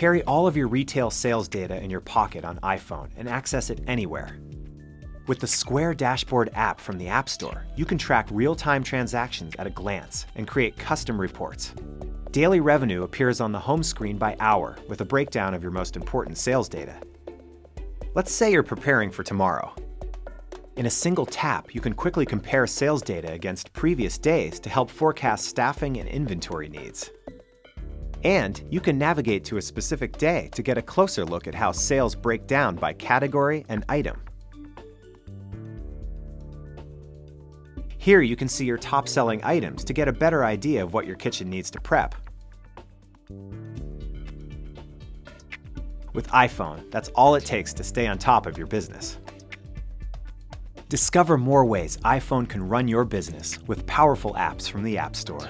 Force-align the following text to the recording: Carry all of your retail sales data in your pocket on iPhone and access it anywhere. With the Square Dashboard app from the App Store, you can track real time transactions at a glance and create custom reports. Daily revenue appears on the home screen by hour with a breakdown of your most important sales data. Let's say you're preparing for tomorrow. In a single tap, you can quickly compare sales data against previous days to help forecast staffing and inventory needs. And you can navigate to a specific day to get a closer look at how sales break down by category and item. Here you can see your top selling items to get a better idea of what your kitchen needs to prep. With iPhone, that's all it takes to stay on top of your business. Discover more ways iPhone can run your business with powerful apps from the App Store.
Carry 0.00 0.22
all 0.22 0.46
of 0.46 0.56
your 0.56 0.66
retail 0.66 1.10
sales 1.10 1.46
data 1.46 1.78
in 1.78 1.90
your 1.90 2.00
pocket 2.00 2.42
on 2.42 2.58
iPhone 2.60 3.10
and 3.18 3.28
access 3.28 3.68
it 3.68 3.84
anywhere. 3.86 4.38
With 5.26 5.40
the 5.40 5.46
Square 5.46 5.96
Dashboard 5.96 6.48
app 6.54 6.80
from 6.80 6.96
the 6.96 7.08
App 7.08 7.28
Store, 7.28 7.66
you 7.76 7.84
can 7.84 7.98
track 7.98 8.26
real 8.30 8.54
time 8.54 8.82
transactions 8.82 9.52
at 9.58 9.66
a 9.66 9.76
glance 9.76 10.24
and 10.36 10.48
create 10.48 10.78
custom 10.78 11.20
reports. 11.20 11.74
Daily 12.30 12.60
revenue 12.60 13.02
appears 13.02 13.42
on 13.42 13.52
the 13.52 13.58
home 13.58 13.82
screen 13.82 14.16
by 14.16 14.38
hour 14.40 14.78
with 14.88 15.02
a 15.02 15.04
breakdown 15.04 15.52
of 15.52 15.62
your 15.62 15.70
most 15.70 15.96
important 15.96 16.38
sales 16.38 16.70
data. 16.70 16.96
Let's 18.14 18.32
say 18.32 18.50
you're 18.50 18.62
preparing 18.62 19.10
for 19.10 19.22
tomorrow. 19.22 19.74
In 20.76 20.86
a 20.86 20.90
single 20.90 21.26
tap, 21.26 21.74
you 21.74 21.82
can 21.82 21.92
quickly 21.92 22.24
compare 22.24 22.66
sales 22.66 23.02
data 23.02 23.30
against 23.32 23.74
previous 23.74 24.16
days 24.16 24.60
to 24.60 24.70
help 24.70 24.90
forecast 24.90 25.44
staffing 25.44 25.98
and 25.98 26.08
inventory 26.08 26.70
needs. 26.70 27.10
And 28.22 28.62
you 28.70 28.80
can 28.80 28.98
navigate 28.98 29.44
to 29.46 29.56
a 29.56 29.62
specific 29.62 30.18
day 30.18 30.50
to 30.52 30.62
get 30.62 30.76
a 30.76 30.82
closer 30.82 31.24
look 31.24 31.46
at 31.46 31.54
how 31.54 31.72
sales 31.72 32.14
break 32.14 32.46
down 32.46 32.76
by 32.76 32.92
category 32.92 33.64
and 33.68 33.84
item. 33.88 34.20
Here 37.96 38.22
you 38.22 38.36
can 38.36 38.48
see 38.48 38.64
your 38.64 38.78
top 38.78 39.08
selling 39.08 39.40
items 39.44 39.84
to 39.84 39.92
get 39.92 40.08
a 40.08 40.12
better 40.12 40.44
idea 40.44 40.82
of 40.82 40.94
what 40.94 41.06
your 41.06 41.16
kitchen 41.16 41.50
needs 41.50 41.70
to 41.70 41.80
prep. 41.80 42.14
With 46.12 46.26
iPhone, 46.28 46.90
that's 46.90 47.08
all 47.10 47.34
it 47.34 47.44
takes 47.44 47.72
to 47.74 47.84
stay 47.84 48.06
on 48.06 48.18
top 48.18 48.46
of 48.46 48.58
your 48.58 48.66
business. 48.66 49.18
Discover 50.88 51.38
more 51.38 51.64
ways 51.64 51.98
iPhone 51.98 52.48
can 52.48 52.66
run 52.66 52.88
your 52.88 53.04
business 53.04 53.60
with 53.68 53.86
powerful 53.86 54.34
apps 54.34 54.68
from 54.68 54.82
the 54.82 54.98
App 54.98 55.14
Store. 55.14 55.48